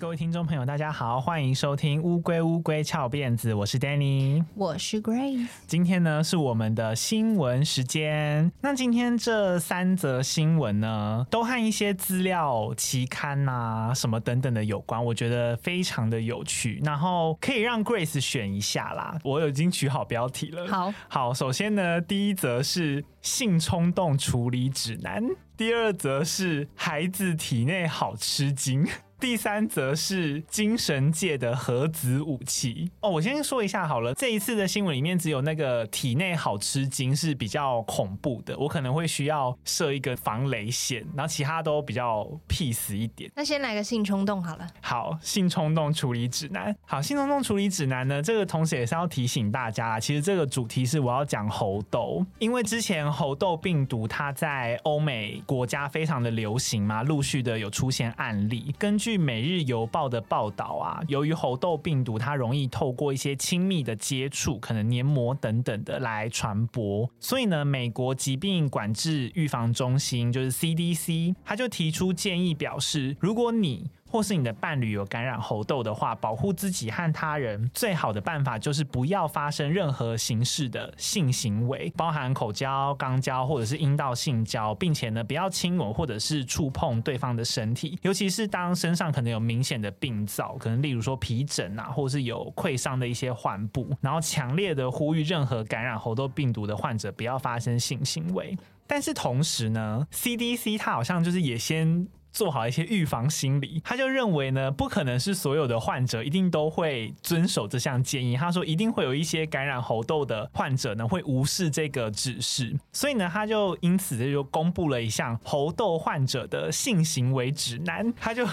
[0.00, 5.46] 各位听众朋友，大家好，欢迎收听《乌龟乌龟翘辫子》，我是 Danny，我是 Grace。
[5.66, 8.50] 今天呢是我们的新闻时间。
[8.62, 16.80] 那今天这三则新闻呢，都和一些资料期刊啊什么等等的有关，我觉得非常的有趣。
[16.82, 20.66] 然后可以让 Grace 选一下啦，我已经取好标题了。
[20.66, 25.22] 好，好，首先呢，第一则是性冲动处理指南，
[25.58, 28.88] 第二则是孩子体内好吃惊。
[29.20, 34.14] 第三则是精神界的核子武器哦，我先说一下好了。
[34.14, 43.30] 这一次的新闻里面只有那个体内好吃惊是比较恐怖的，我可能会需要设一个防雷线，然后其他都比较 peace 一点。
[43.36, 44.66] 那先来个性冲动好了。
[44.80, 46.74] 好，性冲动处理指南。
[46.86, 98.58] 好，性冲动处理指南呢，这个同时也是要提醒大家，其实这个主题是我要讲猴痘，因为之前猴痘病毒它在欧美国家非常的流行嘛，陆续的有出现案例，根据据《每日邮报》的报道啊，由于猴痘病毒它容易透过一些亲密的接触，可能黏膜等等的来传播，所以呢，美国疾病管制预防中心就是 CDC，他就提出建议表示，如果你或是你的伴侣有感染猴痘的话，保护自己和他人最好的办法就是不要发生任何形式的性行为，包含口交、肛交或者是阴道性交，并且呢，不要亲吻或者是触碰对方的身体，尤其是当身上可能有明显的病灶，可能例如说皮疹啊，或是有溃伤的一些患部，然后强烈的呼吁任何感染猴痘病毒的患者不要发生性行为。
[98.86, 102.08] 但是同时呢，CDC 它好像就是也先。
[102.32, 108.36] 做好一些预防心理，他就认为呢，不可能是所有的患者一定都会遵守这项建议。
[108.36, 112.76] 他说，一定会有一些感染猴痘的患者呢，会无视这个指示。
[112.92, 118.12] 所以呢，他就因此就公布了一项猴痘患者的性行为指南。
[118.14, 118.46] 他就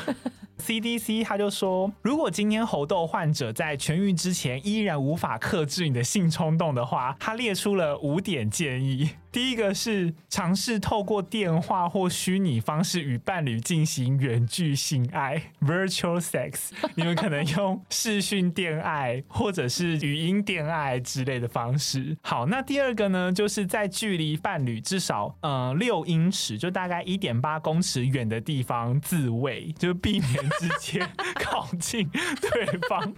[0.58, 9.12] CDC 他就说，如果今天猴痘患者在痊愈之前依然无法克制你的性冲动的话，他列出了五点建议。
[9.30, 16.70] 第一个是尝试透过电话或虚拟方式与伴侣进行远距性爱 （virtual sex）。
[16.96, 22.18] 你们可能用视讯电爱或者是语音电爱之类的方式。
[22.22, 32.10] 好，那第二个呢，就是在距离伴侣至少呃六英尺，就大概一点八公尺远的地方自慰，就避免直接靠近
[32.42, 33.14] 对方。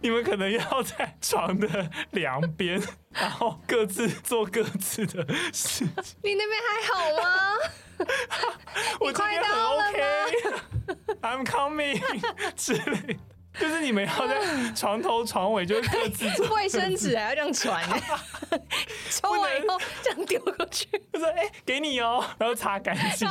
[0.00, 2.80] 你们可能要在床的两边。
[3.10, 5.22] 然后各自做各自的
[5.52, 6.16] 事情。
[6.22, 7.58] 你那边还好吗？
[8.98, 10.00] 我这边很 OK。
[11.20, 12.00] I'm coming
[12.56, 13.18] 之类，
[13.60, 16.48] 就是你们要在床头床尾，就是各自做。
[16.56, 17.84] 卫生纸还要这样传，
[19.10, 20.88] 抽完以后这样丢过去。
[21.12, 23.28] 就说：“哎，给你哦。”然后擦干净。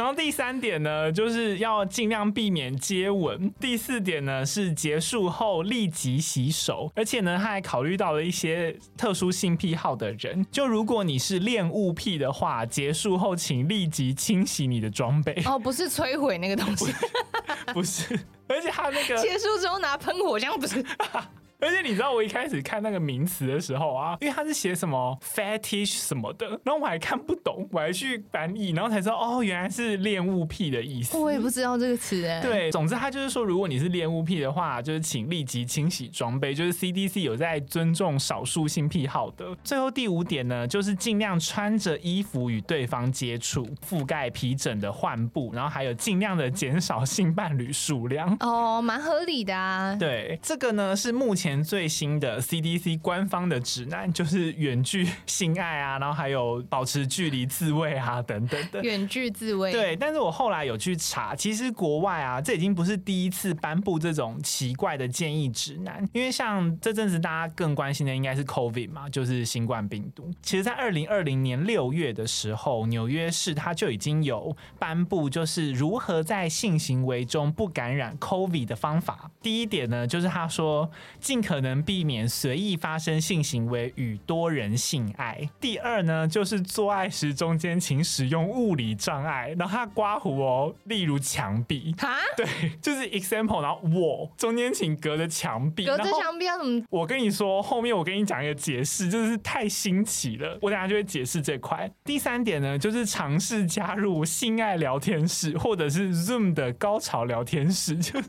[0.00, 3.52] 然后第三点呢，就是要尽量避免接吻。
[3.60, 6.90] 第四点呢，是结束后立即洗手。
[6.94, 15.34] 而且呢，他还考虑到了一些特殊性癖好的人，就如果你是恋物癖的话，结束后请立即清洗你的装备。
[15.44, 16.90] 哦，不是摧毁那个东西，
[17.74, 18.18] 不是。
[18.48, 20.82] 而且他那个结束之后拿喷火枪，不是。
[21.60, 31.18] 而且你知道我一开始看那个名词的时候啊，因为他是写什么 fetish 什么的，然后我还看不懂，我还去翻译，然后才知道哦，原来是恋物癖的意思。
[31.18, 32.40] 我也不知道这个词哎。
[32.40, 36.54] 对，总之他就是说，如果你是恋物癖的话，就是请立即清洗装备。
[36.54, 39.54] 就是 CDC 有在尊重少数性癖好的。
[39.62, 48.34] 最后第五点呢，就是尽量穿着衣服与对方接触，覆盖皮疹的患部，然后还有尽量的减少性伴侣数量。
[48.40, 49.94] 哦，蛮合理的啊。
[49.96, 51.49] 对，这个呢是目前。
[51.64, 58.80] 最新的 CDC 官方的指南就是远距性爱啊，然后还有保持距离自慰啊等等的。
[58.82, 59.72] 远距自慰。
[59.72, 66.08] 对，但是我后来有去查，其实国外啊，这已经不是第一次颁布这种奇怪的建议指南。
[66.12, 70.30] 因为像这阵子大家更关心的应该是 COVID 嘛，就是新冠病毒。
[70.42, 79.30] 其实，在二零二零年六月的时候，纽约市它就已经有颁布，就是如何在性行为中不感染 COVID 的方法。
[79.42, 80.88] 第一点呢，就是他说
[81.18, 81.39] 尽。
[81.42, 85.48] 可能避免随意发生性行为与多人性爱。
[85.60, 91.94] 第二呢，就是做爱时中间请使用物理障碍，然后他刮胡哦，例如墙壁。
[91.98, 92.46] 哈，对，
[92.80, 96.84] 就是 example，然后我中间请隔着墙壁，隔着墙壁要怎么？
[96.90, 101.90] 我跟你说，后面我跟你讲一个解释，就是太新奇了，我等下就会解释这块。
[102.04, 108.28] 第三点呢，就是尝试加入性爱聊天室或者是 Zoom 的高潮聊天室，就是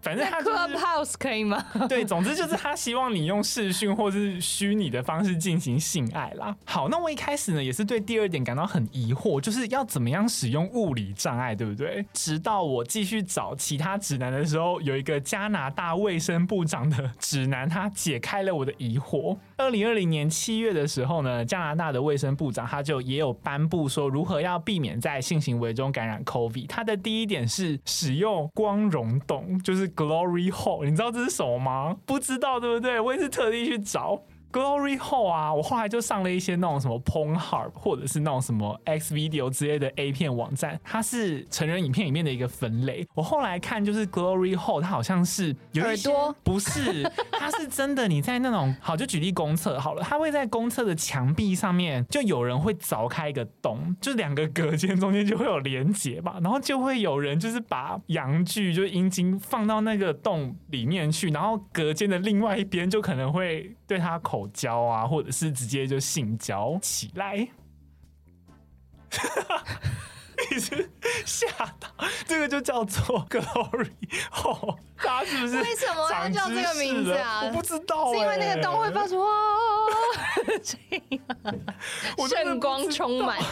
[0.00, 1.64] 反正他、就是、Clubhouse 可以吗？
[1.88, 2.49] 对，总之就是。
[2.50, 6.54] 是他希望你用视讯或是虚拟的方式进行性爱啦。
[6.64, 12.04] 好，那我一开始呢也是对第二点感到很疑惑，就是要怎么样使用物理障碍，对不对？
[12.12, 19.36] 直到我继续找其他指南的时候，有一个加拿大卫生部长的指南，他解开了我的疑惑。
[19.56, 26.66] 二零二零年七月的时候呢，加拿大的卫生部长他就也有颁布说如何要避免在性行为中感染 COVID。
[26.66, 30.84] 他的第一点是使用光荣洞，就是 Glory Hole。
[30.84, 31.96] 你知道这是什么吗？
[32.06, 32.98] 不知道对不对？
[32.98, 34.20] 我也是特地去找。
[34.52, 43.06] Glory Hole 啊，我后来就上了一些那种什么 Pornhub 或者是那种什么 X Video 之类的 A 片网站，它是成人影片里面的一个分类。
[43.14, 47.02] 我后来看就是 Glory Hole，它好像是有耳朵不是，
[47.32, 48.08] 它是真的。
[48.08, 64.39] 你在那种好，就举例公厕好了，它会在公厕的墙壁上面，就有人会凿开一个洞，就两个隔间中间就会有连接吧，然后就会有人就是把阳具就是阴茎放到那个洞里面去，然后隔间的另外一边就可能会对它口。
[64.40, 67.46] 口交啊，或者是直接就性交起来，
[70.50, 70.90] 你是
[71.26, 71.46] 吓
[71.78, 71.88] 到？
[72.26, 73.90] 这个就叫做 glory
[74.96, 75.56] 大家是不是？
[75.58, 77.42] 为什么要叫这个名字啊？
[77.44, 79.28] 我不知道、欸，是因为那个洞会发出哇，
[82.28, 83.38] 圣光充满。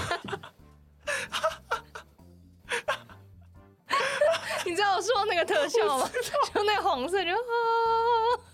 [4.66, 6.10] 你知道我说那个特效吗？
[6.54, 7.36] 就那个红色就，啊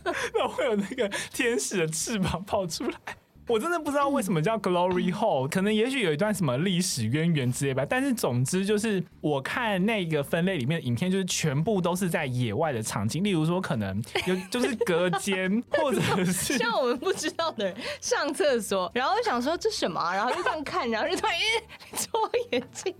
[0.35, 2.99] 那会有那个天使的翅膀跑出来。
[3.47, 7.85] 我真的不知道为什么叫 Glory Hole，可能也许有一段什么历史渊源之类吧。
[7.89, 22.95] 但是总之就是，我看那个分类里面的影片，就是全部都是在野外的场景，例如说可能有就是隔间，或者是像我们不知道的人上厕所，然后想说这什么、啊，然后就这样看，然后就突然一戳 眼睛，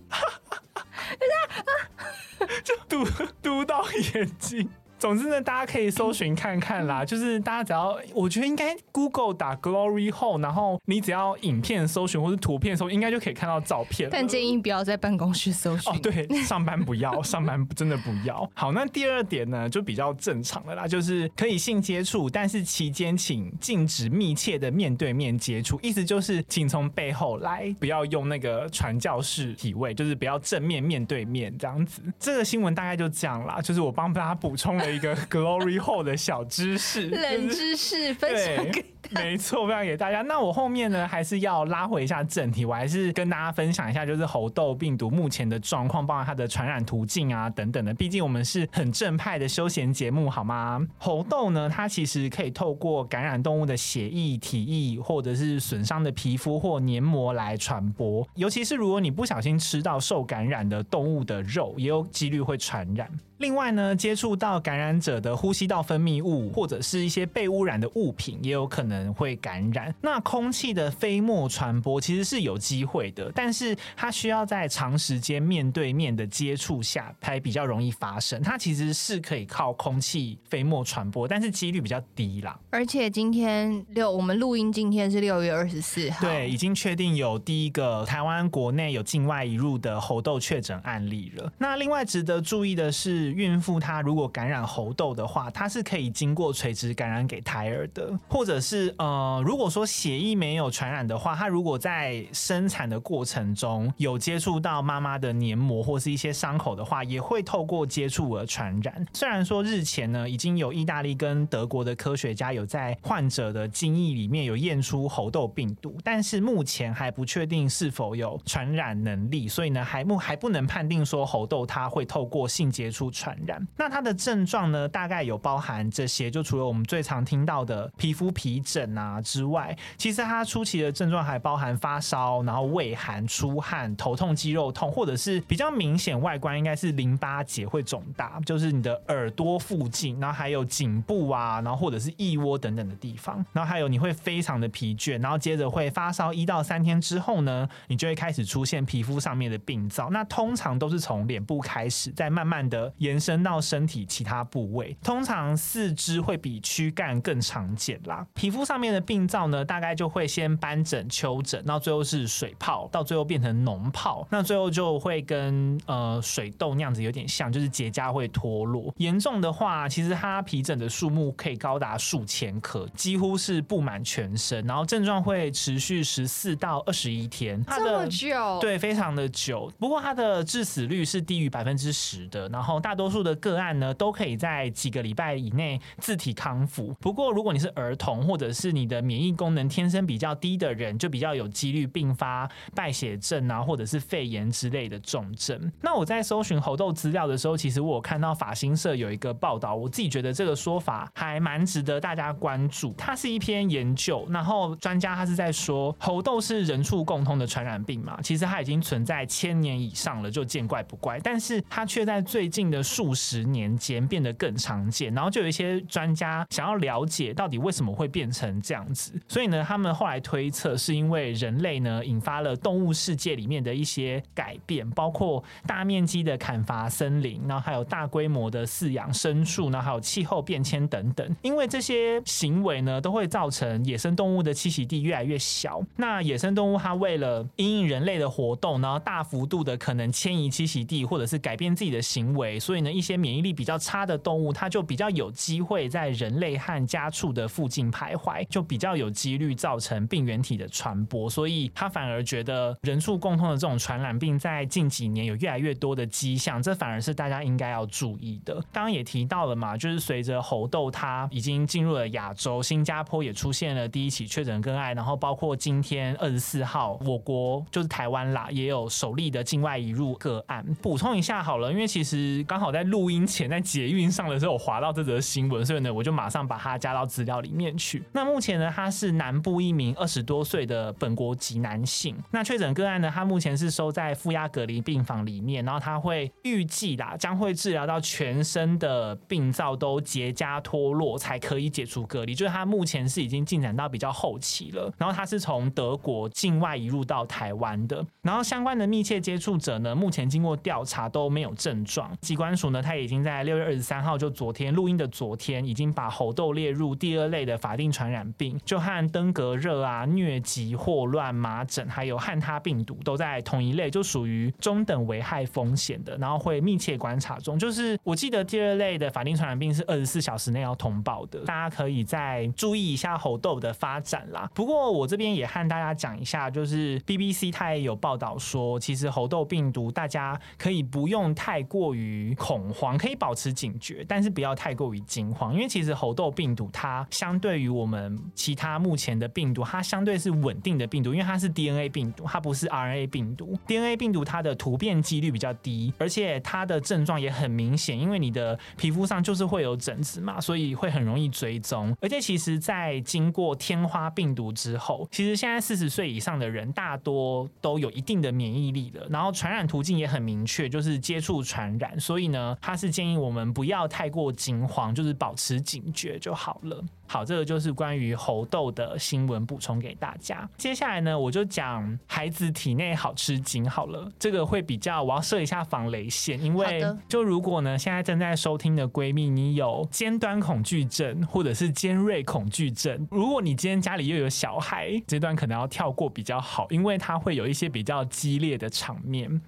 [2.63, 3.03] 就堵
[3.41, 3.83] 堵到
[4.13, 4.69] 眼睛。
[5.05, 7.05] 总之呢，大家可以搜寻看看啦。
[7.05, 14.09] 就是大家只要，我觉得应该 Google 打 Glory Hole，然后你只要影片搜寻或是图片搜，应该就可以看到照片。
[14.11, 15.93] 但建议不要在办公室搜寻。
[15.93, 18.49] 哦，对，上班不要，上班真的不要。
[18.55, 25.79] 好，那第二点呢，就比较正常的啦，就是可以性接触，但是期间请禁止密切的面对面接触。
[25.83, 32.01] 意思就是，请从背后来，不要用那个传教士体位，就是不要正面面对面这样子。
[32.19, 34.94] 这个新闻大概就这样啦，就是我帮大家补充了。
[34.95, 40.21] 一个 Glory Hole 的小知识，冷知识分享给 没错，分享给大家。
[40.21, 47.93] 那我后面呢，还是要拉回一下正题，我还是跟大家分享一下，就是猴痘病毒目前的状况，包括它的传染途径啊等等的。
[47.93, 50.85] 毕竟我们是很正派的休闲节目，好吗？
[50.97, 58.27] 猴痘呢，它其实可以透过感染动物的血液、体液，或者是损伤的皮肤或黏膜来传播。
[58.35, 63.09] 尤其是如果你不小心吃到受感染的动物的肉，也有几率会传染。
[63.39, 69.93] 另外呢，接触到感染者的呼吸道分泌物或者是一些被污染的物品，也有可能会感染。
[70.01, 78.41] 那空气的飞沫传播其实是有机会的，但是它需要在长时间面对面的接触下才比较容易发生。
[78.41, 82.57] 它其实是可以靠空气飞沫传播，但是几率比较低啦。
[82.69, 91.51] 而且今天六，我们录音今天是六月二十四号，对，已经确定有第一个台湾国内有境外移入的猴痘确诊案例了。
[91.57, 93.25] 那另外值得注意的是。
[93.35, 109.05] 孕妇她如果感染猴痘的话，它是可以经过垂直感染给胎儿的，或者是呃，如果说血液没有传染的话，它如果在生产的过程中有接触到妈妈的黏膜或是一些伤口的话，也会透过接触而传染。
[109.13, 123.05] 虽然说日前呢，已经有意大利跟德国的科学家有在患者的精液里面有验出猴痘病毒，但是目前还不确定是否有传染能力，所以呢，还不还不能判定说猴痘它会透过性接触。
[123.15, 152.91] 传染，那它的症状呢，大概有包含这些，就除了我们最常听到的皮肤皮疹啊之外，其实它初期的症状还包含发烧，然后畏寒、出汗、头痛、肌肉痛，或者是比较明显外观应该是淋巴结会肿大，就是你的耳朵附近，然后还有颈部啊，然后或者是腋窝等等的地方，然后还有你会非常的疲倦，然后接着会发烧一到三天之后呢，你就会开始出现皮肤上面的病灶，那通常都是从脸部开始，再慢慢的。
[152.97, 158.25] 延伸到身体其他部位，通常四肢会比躯干更常见啦。
[158.33, 168.93] 皮肤皮肤上面的病灶呢，大概就会先斑疹、丘疹，到最后是水泡，到最后变成脓泡，那最后就会跟呃水痘那样子有点像，就是结痂会脱落。
[168.95, 177.61] 严重的话，其实它皮疹的数目可以高达数千颗，几乎是布满全身，然后症状会持续十四到二十一天。
[177.65, 178.57] 它这么久？
[178.61, 179.69] 对，非常的久。
[179.77, 186.95] 不过它的致死率是低于百分之十的，然后大多数的个案呢，都可以在几个礼拜以内自体康复。
[187.01, 195.71] 不过如果你是儿童，或者是你的免疫功能天生比较低的人，就比较有几率并发败血症啊，或者是肺炎之类的重症。
[195.81, 202.93] 那我在搜寻猴痘资料的时候，其实我有看到法新社有一个报道，我自己觉得这个说法还蛮值得大家关注。
[202.97, 211.19] 它是一篇研究，然后专家他是在说，猴痘是人畜共通的传染病嘛，其实它已经存在千年以上了，就见怪不怪。
[211.19, 231.35] 但是它却在最近的数十年间变得更常见，然后就有一些专家想要了解到底为什么会变成这样子，所以呢，他们后来推测是因为人类呢引发了动物世界里面的一些改变，包括大面积的砍伐森林，然后还有大规模的饲养牲畜，然后还有气候变迁等等。
[231.41, 235.81] 因为这些行为呢，都会造成野生动物的栖息地越来越小。
[235.95, 251.29] 那野生动物它为了因应人类的活动，然后大幅度的可能迁移栖息地，或者是改变自己的行为，所以呢，一些免疫力比较差的动物，它就比较有机会在人类和家畜的附近徘徊，就比较有几率造成病原体的传播。
[251.29, 258.55] 所以他反而觉得人畜共通的这种传染病，在近几年有越来越多的迹象，这反而是大家应该要注意的。
[258.71, 270.65] 刚刚也提到了嘛，就是随着猴痘它已经进入了亚洲，新加坡也出现了第一起确诊个案，然后包括今天二十四号，我国就是台湾啦，也有首例的境外移入个案。
[270.81, 278.03] 补充一下好了，因为其实刚好在录音前在捷运上的时候，我滑到这则新闻，所以呢，我就马上把它加到资料里面去。
[278.15, 282.15] 那目前呢，他是南部一名二十多岁的本国籍男性。
[282.31, 292.33] 那确诊个案呢，他目前是收在负压隔离病房里面，然后他会预计啦，将会治疗到全身的病灶都结痂脱落才可以解除隔离。
[292.33, 294.89] 就是他目前是已经进展到比较后期了。
[294.97, 298.01] 然后他是从德国境外移入到台湾的。
[298.21, 302.09] 然后相关的密切接触者呢，目前经过调查都没有症状。
[302.21, 317.57] 机关署呢，他已经在六月二十三号，就昨天录音的昨天，已经把猴痘列入第二类的法定传传染病，就和登革热啊、疟疾、霍乱、麻疹，还有汉他病毒都在同一类，就属于中等危害风险的，然后会密切观察中。
[317.57, 324.47] 就是我记得第二类的法定传染病是二十四小时内要通报的，大家可以再注意一下猴痘的发展啦。
[324.53, 337.94] 不过我这边也和大家讲一下，就是 BBC 它也有报道说，其实猴痘病毒大家可以不用太过于恐慌，可以保持警觉，但是不要太过于惊慌，因为其实猴痘病毒它相对于我们
[338.33, 343.57] 其他目前的病毒，它相对是稳定的病毒，因为它是 DNA 病毒，它不是 RNA 病毒。
[343.67, 351.95] DNA 病毒它的突变几率比较低，而且它的症状也很明显，因为你的皮肤上就是会有疹子嘛，所以会很容易追踪。
[352.01, 361.99] 而且其实，在经过天花病毒之后，其实现在四十岁以上的人大多都有一定的免疫力了，然后传染途径也很明确，就是接触传染。
[361.99, 366.83] 所以呢，他是建议我们不要太过惊慌，就是保持警觉就好了。
[367.07, 370.47] 好，这个就是关于猴痘的新闻补充给大家。
[370.57, 374.11] 接下来呢，我就讲孩子体内好吃惊好了。
[374.17, 389.41] 这个会比较，我要设一下防雷线，因为就如果呢，现在正在收听的闺蜜，你有尖端恐惧症或者是尖锐恐惧症，如果你今天家里又有小孩，这段可能要跳过比较好，因为它会有一些比较激烈的场面。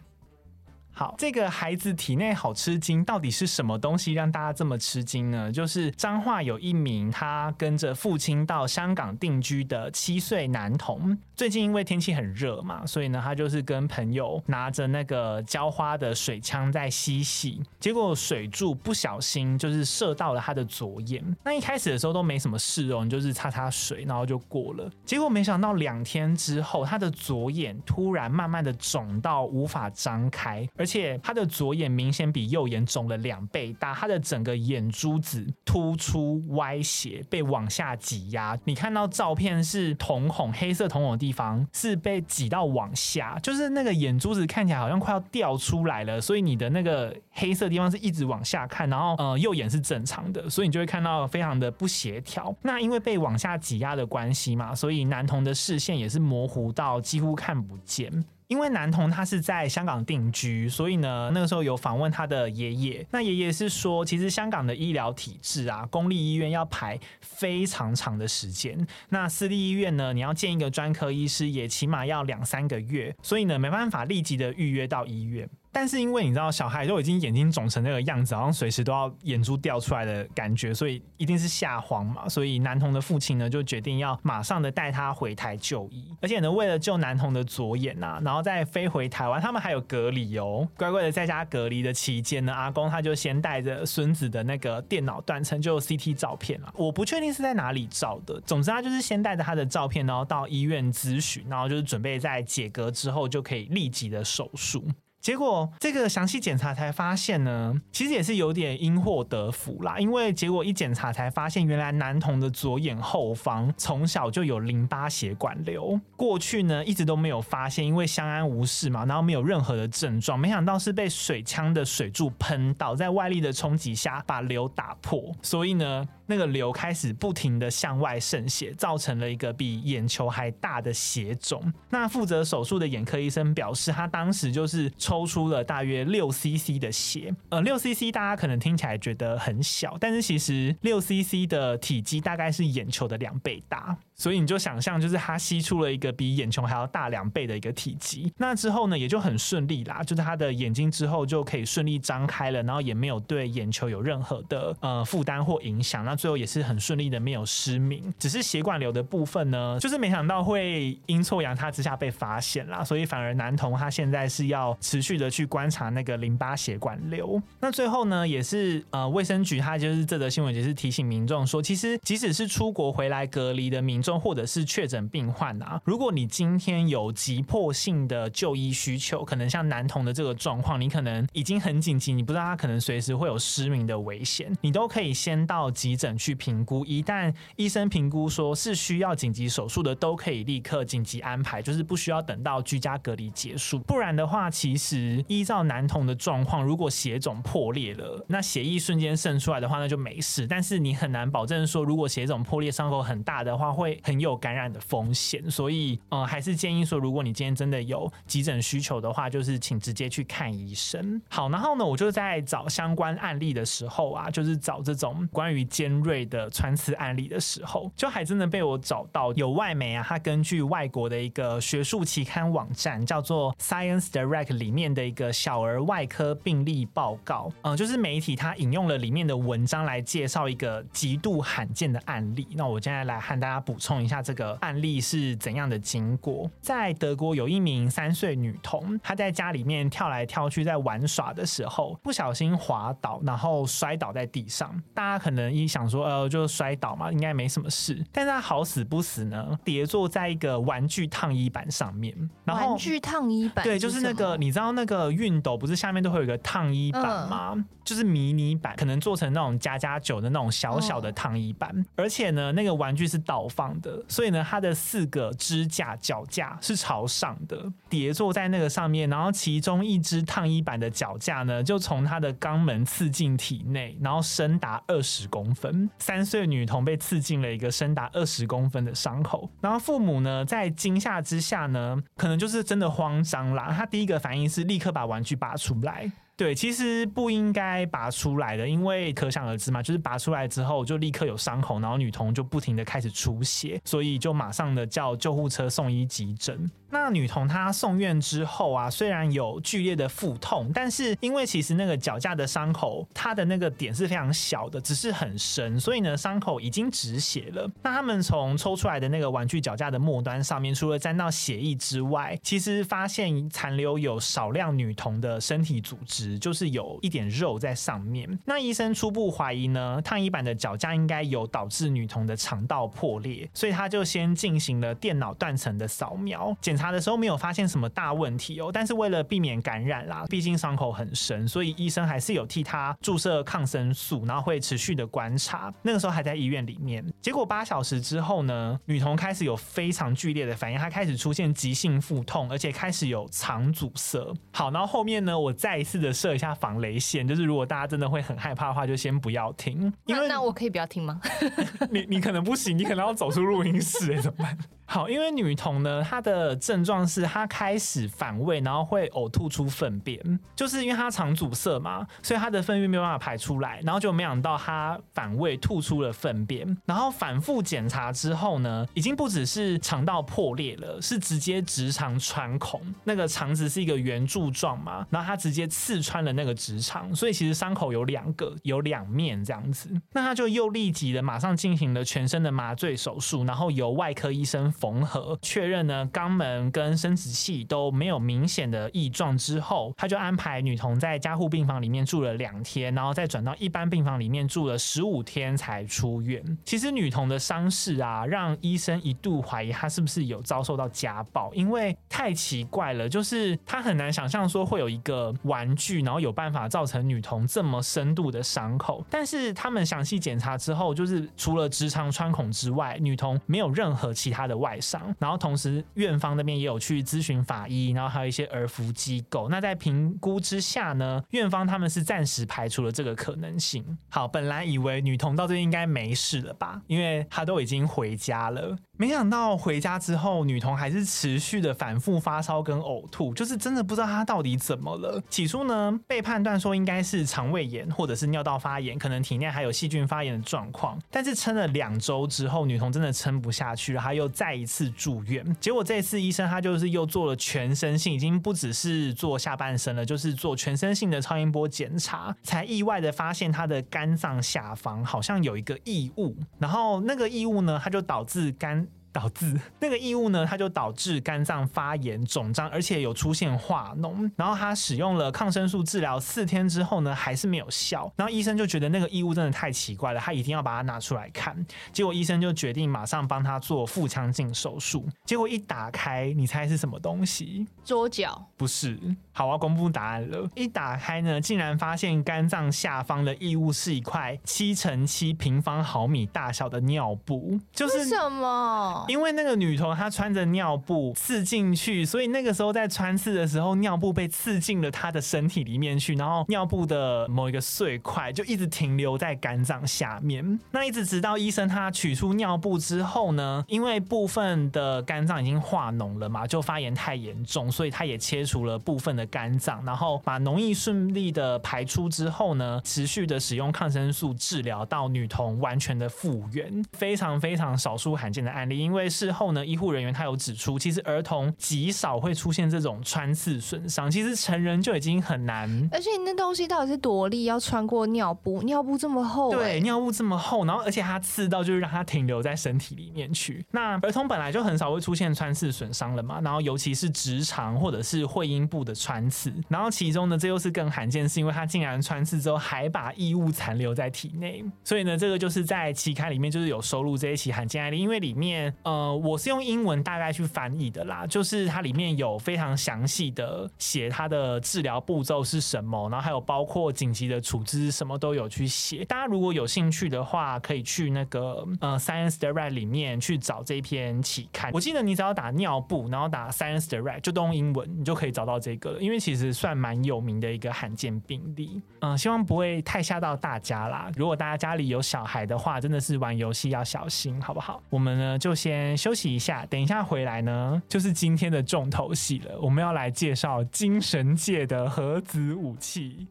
[0.98, 5.52] 好，这个孩子体内好吃惊到底是什么东西让大家这么吃惊呢？
[5.52, 21.24] 就是彰化有一名他跟着父亲到香港定居的七岁男童，最近因为天气很热嘛，所以呢，他就是跟朋友拿着那个浇花的水枪在嬉戏，结果水柱不小心就是射到了他的左眼。
[21.44, 24.90] 那一开始的时候都没什么事哦，你就是擦擦水，然后就过了。
[25.06, 38.58] 结果没想到两天之后，他的左眼突然慢慢的肿到无法张开，而且他的左眼明显比右眼肿了两倍大，他的整个眼珠子突出歪斜，被往下挤压。
[38.64, 46.22] 你看到照片是瞳孔黑色瞳孔的地方是被挤到往下，就是那个眼珠子看起来好像快要掉出来了。
[46.22, 52.56] 所以你的那个黑色地方是一直往下看，然后呃右眼是正常的，所以你就会看到非常的不协调。
[52.62, 58.26] 那因为被往下挤压的关系嘛，所以男童的视线也是模糊到几乎看不见。
[58.48, 63.06] 因为男童他是在香港定居，所以呢，那个时候有访问他的爷爷。
[63.12, 68.88] 那爷爷是说，其实香港的医疗体制啊，公立医院要排非常长的时间。
[69.10, 75.50] 那私立医院呢，你要见一个专科医师，也起码要两三个月，所以呢，没办法立即的预约到医院。
[75.72, 82.28] 但是因为你知道小孩都已经眼睛肿成那个样子，好像随时都要眼珠掉出来的感觉，所以一定是吓慌嘛。
[82.28, 104.84] 所以男童的父亲呢就决定要马上的带他回台就医，而且呢为了救男童的左眼呐，然后再飞回台湾，他们还有隔离哦，乖乖的在家隔离的期间呢，阿公他就先带着孙子的那个电脑断层就 CT 照片啊，我不确定是在哪里照的，总之他就是先带着他的照片，然后到医院咨询，然后就是准备在解隔之后就可以立即的手术。
[105.28, 110.00] 结果这个详细检查才发现呢，其实也是有点因祸得福啦。
[110.00, 120.40] 因为结果一检查才发现，原来男童的左眼后方从小就有淋巴血管瘤，过去呢一直都没有发现，因为相安无事嘛，然后没有任何的症状。
[120.40, 126.08] 没想到是被水枪的水柱喷到，在外力的冲击下把瘤打破，所以呢。
[126.28, 131.74] 那个瘤开始不停的向外渗血，造成了一个比眼球还大的血肿。
[131.90, 137.34] 那负责手术的眼科医生表示，他当时就是抽出了大约六 CC 的血。
[137.50, 143.98] 呃，六 CC 大家可能听起来觉得很小，但是其实六 CC 的体积大概是眼球的两倍大。
[144.16, 148.34] 所以你就想象，就是他吸出了一个比眼球还要大两倍的一个体积。
[148.38, 156.04] 那之后呢，也就很顺利啦，就是他的眼睛之后就可以顺利张开了，然后也没有对眼球有任何的呃负担或影响。
[156.04, 167.42] 那最后也是很顺利的没有失明，只是血管瘤的部分呢，就是没想到会阴错阳差之下被发现啦，所以反而男童他现在是要持续的去观察那个淋巴血管瘤。
[167.62, 174.18] 那最后呢，也是呃卫生局他就是这则新闻也是提醒民众说，其实即使是出国回来隔离的民众。
[174.18, 186.86] 或者是确诊病患啊，如果你今天有急迫性的就医需求，可能像男童的这个状况，你可能已经很紧急，你不知道他可能随时会有失明的危险，你都可以先到急诊去评估。
[186.86, 193.80] 一旦医生评估说是需要紧急手术的，都可以立刻紧急安排，就是不需要等到居家隔离结束。
[193.80, 200.46] 不然的话，其实依照男童的状况，如果血肿破裂了，那血液瞬间渗出来的话，那就没事。
[200.46, 211.22] 但是你很难保证说，如果血肿破裂伤口很大的话，会很有感染的风险，所以呃，还是建议说，如果你今天真的有急诊需求的话，就是请直接去看医生。
[211.30, 215.64] 好，然后呢，我就在找相关案例的时候啊，就是找这种关于
[215.98, 232.48] 尖锐的穿刺案例的时候，就还真的被我找到有外媒啊，他根据外国的一个学术期刊网站叫做 Science Direct 里面的一个小儿外科病例报告，嗯、就是媒体他引用了里面的文章来介绍一个极度罕见的案例。
[232.52, 234.22] 那我现在来和大家补充一下。
[234.22, 236.50] 这个案例是怎样的经过？
[236.60, 244.76] 在德国有一名三岁女童，她在家里面跳来跳去，在玩耍的时候不小心滑倒，然后摔倒在地上。
[244.94, 248.04] 大家可能一想说，呃，就摔倒嘛，应该没什么事。
[248.12, 252.14] 但是他好死不死呢，跌坐在一个玩具烫衣板上面。
[252.44, 257.54] 然后玩具烫衣板，对，就是那个你知道那个熨斗不是下面都会有一个烫衣板吗？
[257.56, 286.12] 嗯就是迷你版，可能做成那种加加九的那种小小的烫衣板，而且呢，那个玩具是倒放的，所以呢，它的四个支架脚架是朝上的，叠坐在那个上面，然后其中一只烫衣板的脚架呢，就从它的肛门刺进体内，然后深达二十公分，三岁女童被刺进了一个深达二十公分的伤口，然后父母呢，在惊吓之下呢，可能就是真的慌张啦，他第一个反应是立刻把玩具拔出来。
[286.36, 296.70] 对，其实不应该拔出来的，因为可想而知嘛，就是拔出来之后就立刻有伤口，然后女童就不停的开始出血，所以就马上的叫救护车送医急诊。
[296.90, 307.70] 那女童她送院之后啊，虽然有剧烈的腹痛，但是因为其实那个脚架的伤口，它的那个点是非常小的，只是很深，所以呢伤口已经止血了。
[307.84, 318.28] 那他们从抽出来的那个玩具脚架的末端上面，除了沾到血液之外，其实发现残留有少量女童的身体组织，就是有一点肉在上面。
[318.46, 326.77] 那医生初步怀疑呢，烫衣板的脚架应该有导致女童的肠道破裂，所以他就先进行了电脑断层的扫描检。
[326.78, 335.74] 查的时候没有发现什么大问题哦，但是为了避免感染啦，毕竟伤口很深，所以医生还是有替他注射抗生素，然后会持续的观察。
[335.82, 344.20] 那个时候还在医院里面，结果八小时之后呢，女童开始有非常剧烈的反应，她开始出现急性腹痛，而且开始有肠阻塞。
[344.54, 349.92] 好，然后后面呢，我再一次的设一下防雷线，就是如果大家真的会很害怕的话，就先不要听。
[350.06, 351.20] 因为那，那我可以不要听吗？
[351.90, 354.58] 你你可能不行，你可能要走出录音室，欸，怎么办？
[354.90, 384.74] 好，因为女童呢，她的症状是她开始反胃，然后会呕吐出粪便，就是因为她肠阻塞嘛，所以她的粪便没有办法排出来，然后就没想到她反胃吐出了粪便，然后反复检查之后呢，已经不只是肠道破裂了，是直接直肠穿孔，那个肠子是一个圆柱状嘛，然后她直接刺穿了那个直肠，所以其实伤口有两个，有两面这样子，那她就又立即的马上进行了全身的麻醉手术，然后由外科医生。
[384.80, 396.44] 缝合确认呢，肛门跟生殖器都没有明显的异状之后，他就安排女童在加护病房里面住了两天，然后再转到一般病房里面住了十五天才出院。
[396.66, 409.04] 其实女童的伤势啊，让医生一度怀疑她是不是有遭受到家暴，因为太奇怪了，就是他很难想象说会有一个玩具，然后有办法造成女童这么深度的伤口。
[409.10, 419.48] 但是他们详细检查之后，就是除了直肠穿孔之外，女童没有任何其他的外外伤，然后同时院方那边也有去咨询法医，然后还有一些儿福机构。
[419.48, 423.98] 那在评估之下呢，院方他们是暂时排除了这个可能性。
[424.10, 428.76] 好，本来以为女童到这应该没事了吧，因为她都已经回家了。
[428.98, 435.22] 没想到回家之后，女童还是持续的反复发烧跟呕吐，就是真的不知道她到底怎么了。
[435.30, 441.00] 起初呢，被判断说应该是肠胃炎或者是尿道发炎，可能体内还有细菌发炎的状况。
[441.12, 445.46] 但是撑了两周之后，女童真的撑不下去了，她又再一次住院。
[445.60, 458.87] 结果这次医生他就是又做了全身性，已经不只是做下半身了，就是做全身性的超音波检查，才意外的发现她的肝脏下方好像有一个异物，然后那个异物呢，它就导致肝。
[459.18, 464.30] 导致 那个异物呢，它就导致肝脏发炎肿胀，而且有出现化脓。
[464.36, 468.12] 然后他使用了抗生素治疗四天之后呢，还是没有效。
[468.16, 471.66] 然后医生就觉得那个异物真的太奇怪了，他一定要把它拿出来看。
[471.92, 475.04] 结果医生就决定马上帮他做腹腔镜手术。
[475.26, 477.66] 结果一打开，你猜是什么东西？
[477.84, 478.48] 桌角？
[478.56, 479.00] 不是。
[479.32, 480.48] 好，我要公布答案了。
[480.56, 487.60] 一打开呢，竟然发现肝脏下方的异物是一块七乘七平方毫米大小的尿布。
[487.72, 489.06] 就是什么？
[489.08, 500.60] 因为那个女童她穿着尿布刺进去，所以那个时候在穿刺的时候，尿布被刺进了她的身体里面去，然后尿布的某一个碎块就一直停留在肝脏下面。
[500.72, 516.84] 那一直直到医生他取出尿布之后呢，因为部分的肝脏已经化脓了嘛，就发炎太严重，所以他也切除了部分的肝脏，然后把脓液顺利的排出之后呢，持续的使用抗生素治疗到女童完全的复原。
[516.94, 518.97] 非常非常少数罕见的案例，因为。
[518.98, 525.70] 因为事后呢，医护人员他有指出，其实儿童极少会出现这种穿刺损伤，其实成人就已经很难。
[525.92, 533.64] 而且你那东西到底是多力，要穿过尿布，尿布这么厚，欸，对，尿布这么厚，然后而且它刺到就是让它停留在身体里面去。
[533.70, 548.74] 那儿童本来就很少会出现穿刺损伤了嘛，然后尤其是直肠或者是会阴部的穿刺，然后其中呢，这又是更罕见，是因为它竟然穿刺之后还把异物残留在体内，所以呢，这个就是在期刊里面就是有收录这一起罕见案例，因为里面。
[548.84, 559.04] 呃，我是用英文大概去翻译的啦，就是它里面有非常详细的写它的治疗步骤是什么，然后还有包括紧急的处置什么都有去写。
[559.04, 564.72] 大家如果有兴趣的话，可以去那个呃 Science Direct 里面去找这篇期刊。
[564.74, 569.02] 我记得你只要打尿布，然后打 Science Direct 就都用英文，你就可以找到这个了。
[569.02, 571.82] 因为其实算蛮有名的一个罕见病例。
[572.00, 574.10] 嗯、希望不会太吓到大家啦。
[574.16, 577.84] 如果大家家里有小孩的话，真的是玩游戏要小心，好不好？
[577.90, 578.67] 我们呢就先。
[578.68, 582.60] 先休息一下，等一下回来呢，就是今天的重头戏了。
[582.60, 586.28] 我们要来介绍精神界的核子武器。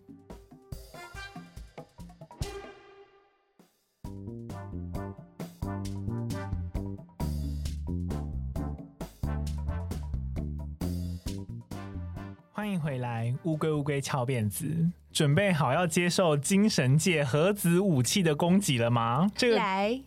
[12.52, 14.86] 欢迎回来，乌龟乌龟翘辫子。
[15.16, 19.26] 准备好要接受精神界核子武器的攻击了吗？
[19.34, 19.58] 这个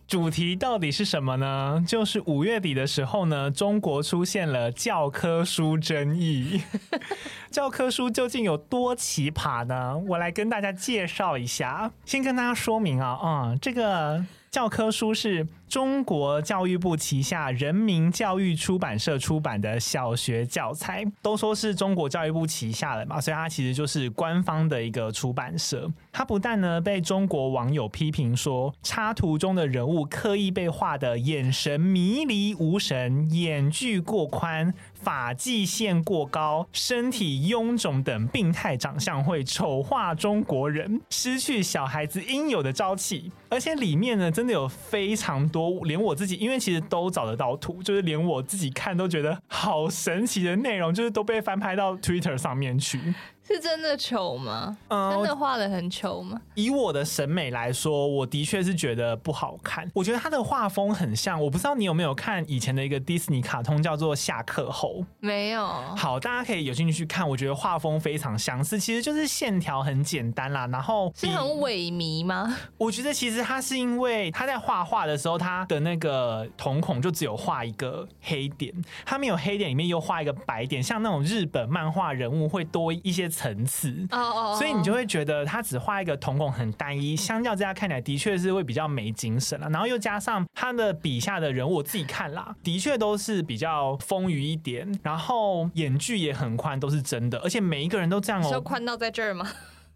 [0.06, 1.82] 主题到底是什么呢？
[1.84, 6.62] 就是五月底的时候呢，中国出现了教科书争议。
[7.50, 9.98] 教科书究竟有多奇葩呢？
[9.98, 11.90] 我来跟大家介绍一下。
[12.04, 14.24] 先跟大家说明啊，嗯，这个。
[14.50, 25.88] 教科书是中国教育部旗下人民教育出版社出版的小学教材，都说是中国教育部旗下的嘛，所以它其实就是官方的一个出版社。
[26.10, 34.74] 它不但呢被中国网友批评说，插图中的人物刻意被画的眼神迷离无神，眼距过宽。
[35.02, 43.30] 发际线过高、身体臃肿等病态长相会丑化中国人，失去小孩子应有的朝气。
[43.48, 53.14] 而且里面呢，真的有非常多，连我自己，因为其实都找得到图，就是连我自己看都觉得好神奇的内容，就是都被翻拍到 Twitter 上面去。
[53.50, 54.76] 是真的丑吗？
[54.88, 56.40] 嗯，真的画的很丑吗？
[56.54, 59.90] 以我的审美来说，我的确是觉得不好看。
[59.92, 64.98] 我觉得他的画风很像，我不知道你有没有看以前的一个迪士尼卡通，叫做《下课后》。
[65.18, 65.66] 没有。
[65.96, 67.28] 好，大家可以有兴趣去看。
[67.28, 70.68] 我觉得画风非常相似，其实就是线条很简单啦。
[70.68, 72.56] 然后是很萎靡吗？
[72.78, 78.72] 我觉得其实他是因为他在画画的时候，他的那个瞳孔就只有画一个黑点，
[79.04, 83.28] 他没有黑点里面又画一个白点，像那种日本漫画人物会多一些。
[83.40, 89.70] 层次哦哦，所以你就会觉得他只画一个瞳孔很单一，相较之下看起来的确是会比较没精神了。
[89.70, 99.48] 然后又加上他的笔下的人物，我自己看啦，的确都是比较丰腴一点，然后眼距也很宽，都是真的，而且每一个人都这样哦，宽到在这儿吗？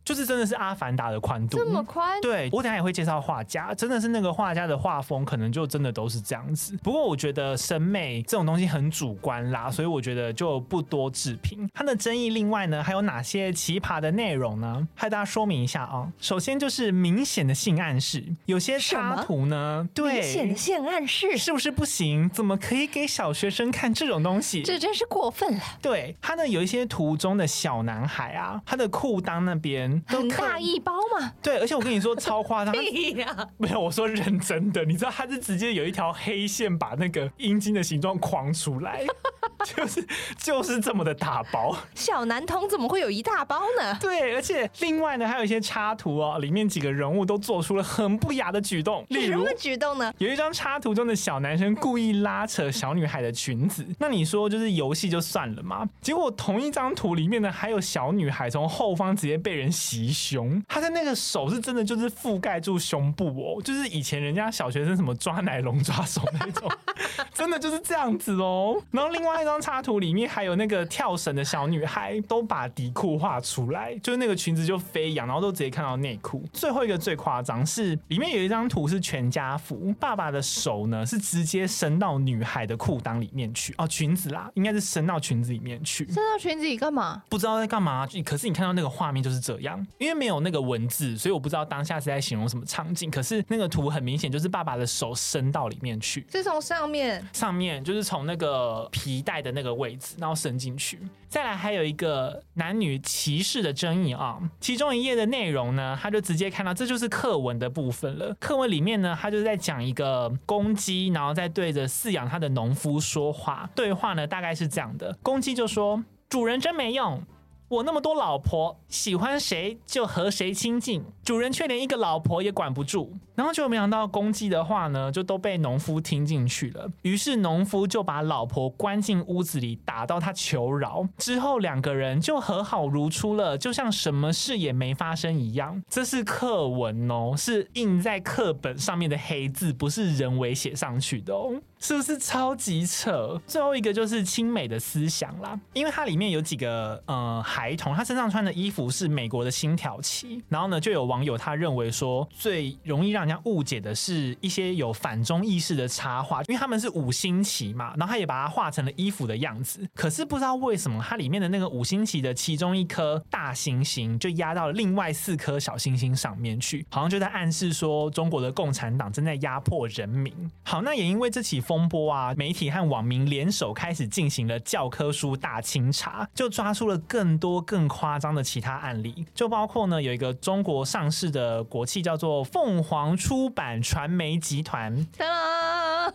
[0.04, 2.20] 就是真的是阿凡达的宽度，这么宽？
[2.20, 6.76] 对，我等下也会介绍画家，真的是那个画家的画风，可能就真的都是这样子。
[6.82, 11.66] 不过我觉得审美这种东西很主观啦，所以我觉得就不多置评。
[11.72, 14.86] 它的争议另外呢，还有哪些奇葩的内容呢？
[14.94, 16.12] 和大家说明一下啊。
[16.18, 22.28] 首先就是明显的性暗示，有些插图呢，对，明显的性暗示是不是不行？
[22.28, 24.62] 怎么可以给小学生看这种东西？
[24.62, 25.62] 这真是过分了。
[25.80, 29.93] 对，他呢有一些图中的小男孩啊，他的裤裆那边。
[30.06, 31.32] 很大一包嘛？
[31.42, 32.74] 对，而且我跟你说超夸张，
[33.16, 39.04] 呀 没有，我说认真的，你知道他是直接有一条黑线把那个阴茎的形状框出来，
[39.64, 40.06] 就是
[40.38, 41.76] 就是这么的大包。
[41.94, 43.96] 小男童怎么会有一大包呢？
[44.00, 50.12] 对，而且另外呢还有一些插图哦，里面几个人物都做出了很不雅的举动，例如什么举动呢？
[50.18, 55.88] 有一张插图中的小男生故意拉扯小女孩的裙子，那你说就是游戏就算了嘛？
[56.00, 60.14] 结果同一张图里面呢还有小女孩从后方直接被人袭。
[60.14, 66.70] 胸，他的那个手是真的就是覆盖住胸部哦，就是以前人家小学生什么抓奶龙抓手那种，
[67.34, 68.80] 真的就是这样子哦。
[68.92, 76.44] 然后另外一张插图里面还有那个跳绳的小女孩，都把底裤画出来，就是那个裙子就飞扬，然后都直接看到内裤。
[76.52, 86.06] 最后一个最夸张是里面有一张图是全家福，爸爸的手呢是直接伸到女孩的裤裆里面去哦，裙子啦，应该是伸到裙子里面去。
[86.06, 87.22] 伸到裙子里干嘛？
[87.28, 88.06] 不知道在干嘛。
[88.24, 90.14] 可是你看到那个画面就是这样，因为。
[90.14, 93.10] 没有那个文字，所以我不知道当下是在形容什么场景。
[93.10, 101.00] 可是那个图很明显，就是爸爸的手伸到里面去，是从上面，上面就是从那个皮带的那个位置，然后伸进去。
[101.28, 108.32] 再来还有一个男女歧视的争议啊，其中一页的内容呢，他就直接看到这就是课文的部分了。
[108.38, 113.68] 课文里面呢，他就是在讲一个公鸡，然后在对着饲养他的农夫说话。
[113.74, 117.20] 对话呢，大概是这样的：公鸡就说：“主人真没用。”
[117.68, 123.12] 我那么多老婆，喜欢谁就和谁亲近，主人却连一个老婆也管不住。
[123.34, 126.90] 然后就没想到公鸡的话呢，就都被农夫听进去了。
[127.02, 131.06] 于是农夫就把老婆关进屋子里，打到他求饶。
[131.18, 135.82] 之后两个人就和好如初了，就像什么事也没发生一样。
[135.88, 141.60] 这是课文哦，是印在课本上面的黑字，不是人为写上去的哦。
[141.80, 143.38] 是不是超级扯？
[143.46, 170.32] 最后一个就是亲美的思想啦，因为它里面有几个呃孩童，他身上穿的衣服是美国的星条旗，然后呢就有网友他认为说最容易让人家误解的是一些有反中意识的插画，因为他们是五星旗嘛，然后他也把它画成了衣服的样子，可是不知道为什么它里面的那个五星旗的其中一颗大星星就压到了另外四颗小星星上面去，好像就在暗示说中国的共产党正在压迫人民。
[170.62, 171.74] 好，那也因为这起风。
[171.74, 172.32] 风波啊！
[172.36, 185.06] 媒体和网民联手开始进行了教科书大清查，就抓出了更多更夸张的其他案例，就包括呢有一个中国上市的国企叫做凤凰出版传媒集团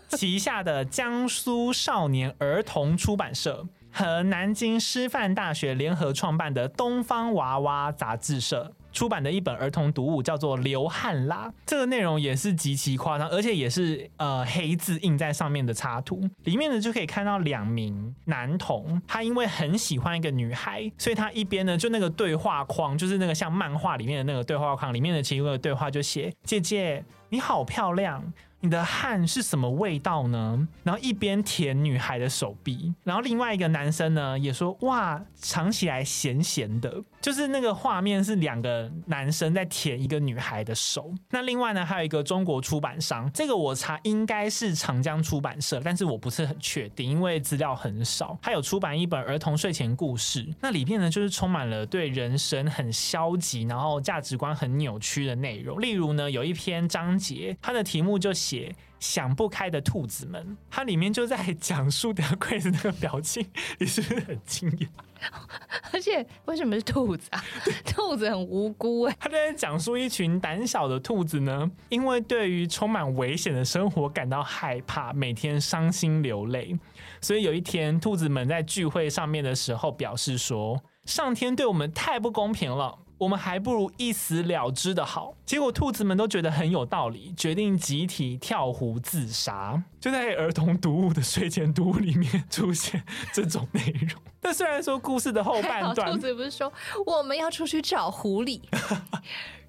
[0.09, 8.73] 旗下的江苏少年儿童出版社和南京师范大学联合创办的东方娃娃杂志社。
[8.91, 16.21] 出版的一本儿童读物叫做《流汗啦》，这个内容也是极其夸张，而且也是呃黑字印在上面的插图。
[16.43, 28.23] 里面呢就可以看到两名男童，他因为很喜欢一个女孩，所以他一边呢就那个对话框，就是那个像漫画里面的那个对话框里面的其中一个对话就写：“姐姐你好漂亮。”
[28.62, 41.13] 你的汗是什么味道呢？”然后一边舔女孩的手臂，然后另外一个男生呢也说：“哇，尝起来咸咸的。”就是那个画面是两个男生在舔一个女孩的手。
[41.32, 48.38] 那另外呢，还有一个中国出版商，这个我查应该是长江出版社，但是我不是很确定，因为资料很少。
[48.41, 55.82] 他有出版一本儿童睡前故事，那里面呢就是充满了对人生很消极，然后价值观很扭曲的内容。
[55.82, 58.75] 例如呢，有一篇章节，它的题目就写。
[58.99, 64.88] 想不开的兔子们，它里面就在讲述的柜子那个表情，你是不是很惊讶？
[65.93, 67.41] 而且为什么是兔子啊？
[67.85, 69.15] 兔子很无辜哎。
[69.17, 76.77] 他在讲述一群胆小的兔子呢，因为对于充满危险的生活感到害怕，每天伤心流泪。
[77.21, 85.36] 所以有一天，兔子们在聚会上面的时候表示说：“上天对我们太不公平了。”我们还不如一死了之的好。
[85.45, 89.84] 结果兔子们都觉得很有道理，决定集体跳湖自杀。
[89.99, 94.19] 就在儿童读物的睡前读物里面出现这种内容。
[94.41, 96.71] 但虽然说故事的后半段，兔子不是说
[97.05, 98.62] 我们要出去找狐狸。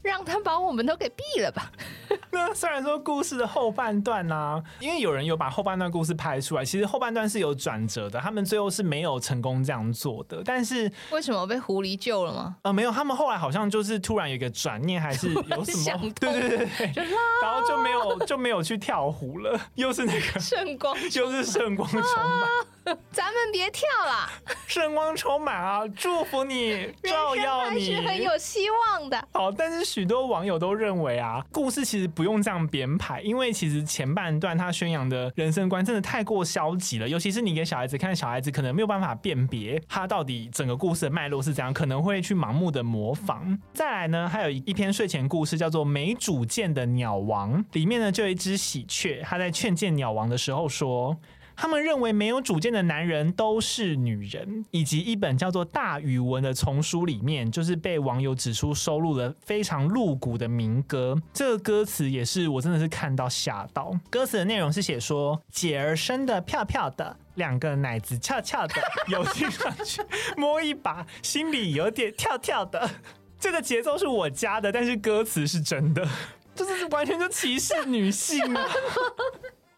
[0.02, 1.70] 让他把我们都给毙了吧。
[2.32, 8.20] 那虽然说故事的后半段呢、啊，因为有人有把后半段故事拍出来，其实后半段是有转折的。
[8.20, 10.42] 他们最后是没有成功这样做的。
[10.44, 12.56] 但是为什么被狐狸救了吗？
[12.62, 16.10] 呃，没有，他们后来好像就是突然有一个转念，还是有什么？
[16.20, 17.04] 对对对对，
[17.42, 22.48] 然后就没有就没有去跳湖了，又是那个圣光，又是圣光充满。
[23.12, 24.28] 咱们别跳了，
[24.66, 25.86] 圣光充满啊！
[25.88, 29.22] 祝福你， 照耀你，是很有希望的。
[29.32, 43.58] 好，但是许多网友都认为啊，故事其实不用这样编排，因为其实前半段他宣扬的人生观真的太过消极了，尤其是你给小孩子看，小孩子可能没有办法辨别他到底整个故事的脉络是怎样，可能会去盲目的模仿。
[43.74, 51.16] 再来呢，还有一篇睡前故事叫做《没主见的鸟王》，里面呢就有一只喜鹊，他在劝谏鸟王的时候说。
[51.60, 61.14] 他们认为没有主见的男人都是女人，以及一本叫做《大语文》的丛书里面，就是被网友指出收录了非常露骨的民歌。
[61.34, 63.92] 这个歌词也是我真的是看到吓到。
[64.08, 68.76] 歌词的内容是写说：姐儿生得漂漂的，两个奶子翘翘的，
[69.08, 70.00] 有听上去
[70.38, 72.90] 摸一把，心里有点跳跳的。
[73.38, 76.08] 这个节奏是我加的，但是歌词是真的，
[76.56, 78.66] 就是完全就歧视女性啊！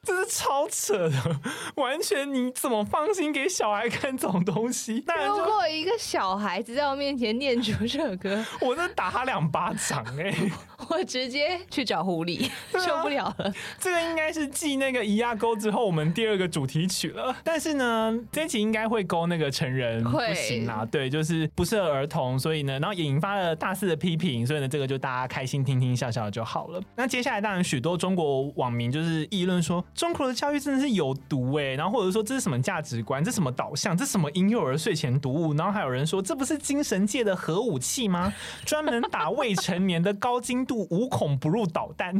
[0.05, 1.41] 这是超扯的，
[1.81, 4.95] 完全你怎么放心给小孩看这种东西？
[5.25, 10.53] 如果一个小孩子在我面前念出这首歌，我就打他两巴掌哎、欸！
[10.91, 13.55] 我直接去找狐狸，啊、受不了了。
[13.79, 17.37] 这个应该是继那个姨亚沟之后，我们第二个主题曲了。
[17.45, 26.83] 但是呢，这一集应该会勾那个成人不行啦，对，就是不适合儿童，所以呢，然后也引发了大肆的批评，所以呢，这个就大家开心听听笑笑就好了。
[26.97, 29.85] 那接下来当然许多中国网民就是议论说。
[29.95, 38.33] 中国的教育真的是有毒哎，然后或者说这是什么价值观，这什么导向，这什么婴幼儿睡前读物，然后还有人说这不是精神界的核武器吗？
[38.65, 42.19] 专门打未成年的高精度无孔不入导弹。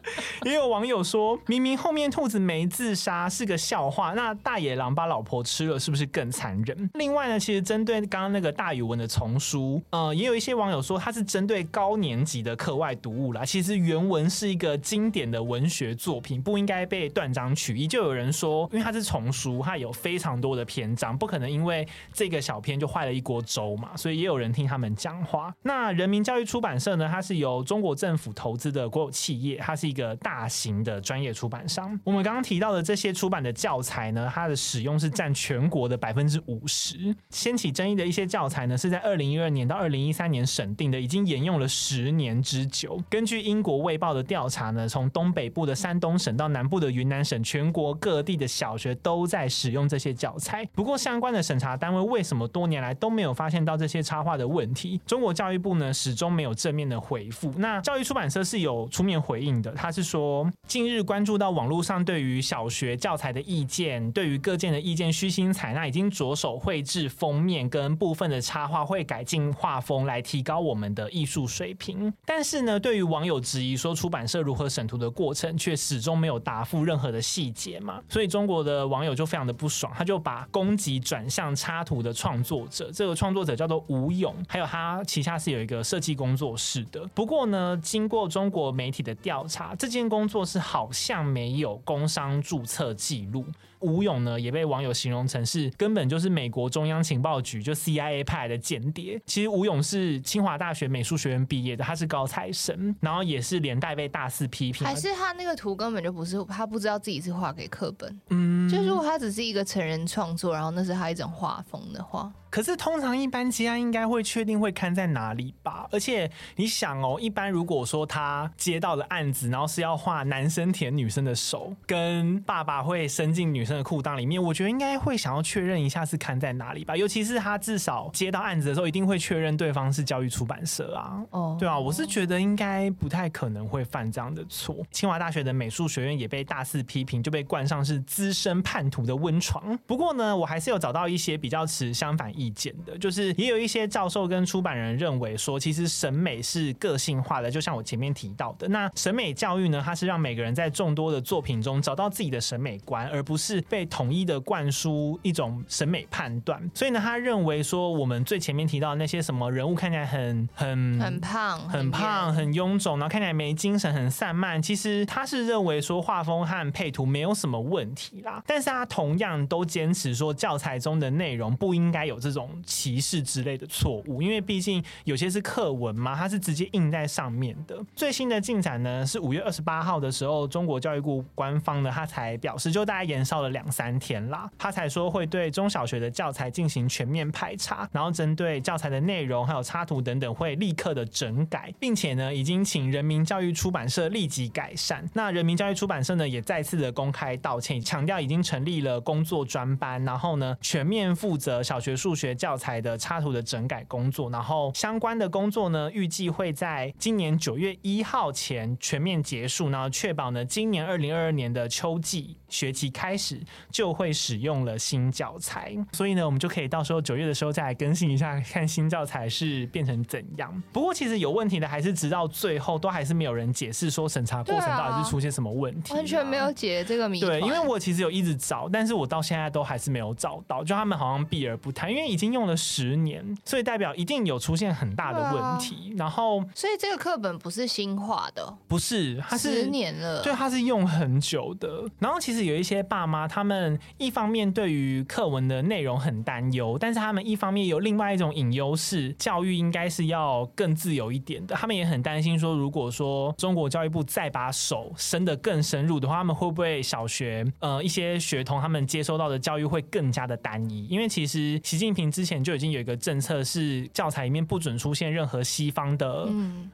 [0.44, 6.88] 也有网友说，明明后面兔子没自杀是个笑话，那大野狼把老婆吃了是不是更残忍？
[6.94, 13.44] 另外呢，其实针对刚刚那个大语文的丛书，呃，也有一些网友说它是针对高年级的课外读物啦。
[13.44, 17.88] 其实原文是一个经典的文学作品，不应该被断章取义。
[17.88, 23.96] 就有人说，因为它是丛书，它有非常多的篇章，不可能因为这个小篇就坏了一锅粥嘛。
[23.96, 25.52] 所以也有人听他们讲话。
[25.62, 29.88] 那人民教育出版社呢，它是由中国政府投资的国有企业，它是。
[29.88, 31.98] 一个大型的专业出版商。
[32.04, 37.16] 我们刚刚提到的这些出版的教材呢，它的使用是占全国的百分之五十。
[37.30, 43.02] 掀起争议的一些教材呢，是在二零一二年到二零一三年审定的，已经沿用了十年之久。
[43.08, 50.64] 根据英国卫报的调查呢，从东北部的山东省到南部的云南省，全国各地的小学都在使用这些教材。
[50.74, 55.00] 不过，相关的审查单位为什么多年来都没有发现到这些插画的问题？
[55.06, 57.52] 中国教育部呢，始终没有正面的回复。
[57.56, 59.72] 那教育出版社是有出面回应的。
[59.72, 72.12] 他是说，近日关注到网络上对于小学教材的意见，对于各界的意见虚心采纳，已经着手绘制封面跟部分的插画，会改进画风来提高我们的艺术水平。
[72.24, 87.06] 但是呢，对于网友质疑说出版社如何审图的过程，却始终没有答复任何的细节嘛，所以中国的网友就非常的不爽，他就把攻击转向插图的创作者，这个创作者叫做吴勇，还有他旗下是有一个设计工作室的。
[87.08, 89.74] 不过呢，经过中国媒体的调查。
[89.78, 93.44] 这间工作室好像没有工商注册记录。
[93.80, 99.20] 吴勇呢也被网友形容成是根本就是美国中央情报局就 CIA 派来的间谍。
[99.24, 104.84] 其实吴勇是清华大学美术学院毕业的，他是高材生，然后也是连带被大肆批评。
[104.84, 112.32] 还是他那个图根本就不是他不知道自己是画给课本，嗯，就如果他只是一个成人创作，然后那是他一种画风的话。
[112.50, 115.88] 可是通常一般接案应该会确定会看在哪里吧？
[115.90, 126.96] 而且你想哦，一般如果说他接到的案子，然后是要画男生舔女生的手，跟爸爸会伸进女生的裤裆里面，我觉得应该会想要确认一下是看在哪里吧。
[126.96, 131.22] 尤其是他至少接到案子的时候，一定会确认对方是教育出版社啊。
[131.30, 134.76] 哦，对啊，我是觉得应该不太可能会犯这样的错。
[134.90, 139.78] 清华大学的美术学院也被大肆批评，就被冠上是资深叛徒的温床。
[139.86, 156.62] 不过呢，我还是有找到一些比较持相反意见的，就是也有一些教授跟出版人认为说，其实审美是个性化的，就像我前面提到的，那审美教育呢，它是让每个人在众多的作品中找到自己的审美观，而不是被统一的灌输一种审美判断。
[156.74, 168.42] 所以呢，他认为说，我们最前面提到的那些什么人物看起来很很很胖、很胖、很臃肿，然后看起来没精神、很散漫，其实他是认为说画风和配图没有什么问题啦。
[168.46, 172.48] 但是他同样都坚持说，教材中的内容不应该有这这种。
[172.64, 177.76] 歧视之类的错误，因为毕竟有些是课文嘛，它是直接印在上面的。
[177.96, 195.08] 最新的进展呢，是五月二十八号的时候，中国教育部官方呢，他才表示，就大概延烧了两三天啦，他才说会对中小学的教材进行全面排查，然后针对教材的内容还有插图等等，会立刻的整改，并且呢，已经请人民教育出版社立即改善。
[195.14, 213.40] 那人民教育出版社呢，也再次的公开道歉，强调已经成立了工作专班，然后呢，全面负责小学数学教材的插图的整改工作，然后相关的工作呢，预计会在今年九月一号前全面结束，然后确保呢，今年二零二二年的秋季学期开始
[213.70, 220.62] 就会使用了新教材，所以呢，我们就可以到时候九月的时候再来更新一下，看新教材是变成怎样。
[220.72, 227.20] 不过，其实有问题的还是直到最后都还是没有人解释说审查过程到底是出现什么问题，完全没有解这个谜。
[227.20, 235.94] 对，因为我其实有一直找，但是我到现在都还是没有找到，就他们好像避而不谈，因为已经用了十年，所以代表一定有出现很大的问题。
[235.96, 241.84] 然后，所以这个课本不是新画的，不是，它是十年了，对，它是用很久的。
[241.98, 251.56] 然后，其实有一些爸妈，他们一方面对于课文的内容很担忧，但是他们一方面有另外一种隐忧是，教育应该是要更自由一点的。
[251.56, 260.86] 他们也很担心说，如果说中国教育部再把手伸得更深入的话，他们会不会小学呃一些学童他们接收到的教育会更加的单一？
[260.86, 266.28] 因为其实习近平之前就已经有一个政策，是教材里面不准出现任何西方的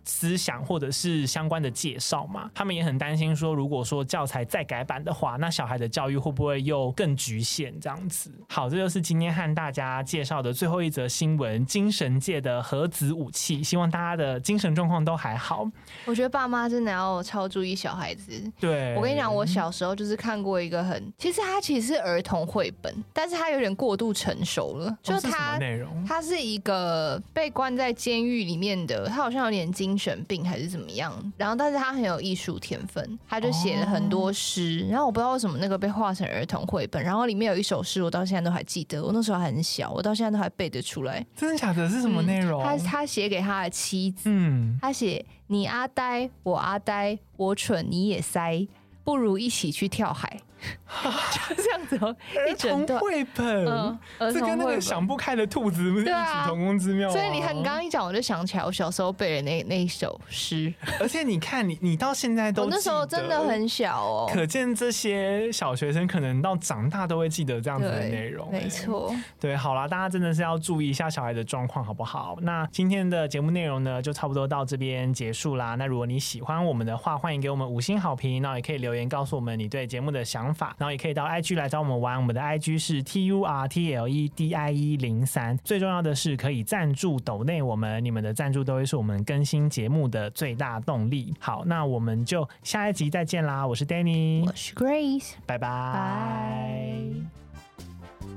[0.04, 2.50] 思想或者是相关的介绍嘛。
[2.54, 8.30] 他们也很担心说，如果说教材再改版的话，那小孩的教育会不会又更局限这样子？
[8.48, 13.62] 好，这就是今天和大家介绍的最后一则新闻：精神界的核子武器。
[13.62, 15.66] 希望大家的精神状况都还好。
[16.04, 18.52] 我觉得爸妈真的要超注意小孩子。
[18.58, 24.98] 对，我跟你讲，我小时候就是看过一个很，其实它其实是儿童绘本，但是它有点过度成熟了。
[25.02, 31.12] 就它内容，它是一个被关在监狱里面的，他好像有点精神病还是怎么样。
[31.36, 34.80] 然后，但是他很有艺术天分，他就写了很多诗。
[34.88, 39.02] 然后我不知道为什么那个被画成儿童绘本，然后里面有一首诗，我到现在都还记得。
[39.02, 41.24] 我那时候还很小，我到现在都还背得出来。
[41.36, 41.88] 真的假的？
[41.88, 42.62] 是什么内容？
[42.62, 48.66] 嗯、他他写给他的妻子，嗯，他写你阿呆，我阿呆，我蠢你也塞，
[49.04, 50.40] 不如一起去跳海。
[51.48, 57.10] 就这样子哦，儿童绘本，嗯，这跟那个想不开的兔子不是异曲同工之妙。
[57.10, 60.72] 所以你看，你刚刚一讲，我就想起来我小时候背的那那一首诗。
[61.00, 68.50] 而且你看，你你到现在都，我那时候真的很小哦，可见这些小学生可能到长大都会记得这样子的内容。
[68.50, 72.36] 没错，对，好啦，大家真的是要注意一下小孩的状况，好不好？
[72.42, 75.74] 那今天的节目内容呢，就差不多到这边结束啦。
[75.74, 80.24] 那如果你喜欢我们的话，欢迎给我们五星好评，那也可以留言告诉我们你对节目的
[80.54, 81.24] 想法，然后也可以到。
[81.24, 85.58] IG 来找我们玩，我们的 IG 是 T U R T L E D I E 零三。
[85.64, 91.34] 最重要的是可以赞助抖内我们，你们的赞助都会是我们更新节目的最大动力。
[91.40, 93.66] 好，那我们就下一集再见啦！
[93.66, 97.00] 我是 Danny，我是 Grace，拜拜。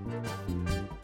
[0.07, 0.96] Bye